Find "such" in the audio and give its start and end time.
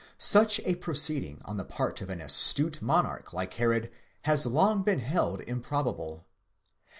0.17-0.59